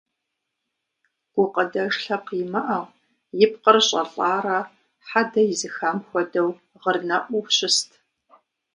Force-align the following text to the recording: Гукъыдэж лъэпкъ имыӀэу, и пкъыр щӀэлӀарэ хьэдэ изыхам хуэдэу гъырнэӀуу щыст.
Гукъыдэж 1.33 1.93
лъэпкъ 2.03 2.33
имыӀэу, 2.43 2.85
и 3.43 3.45
пкъыр 3.51 3.77
щӀэлӀарэ 3.87 4.57
хьэдэ 5.07 5.41
изыхам 5.51 5.97
хуэдэу 6.07 6.49
гъырнэӀуу 6.81 7.45
щыст. 7.55 7.89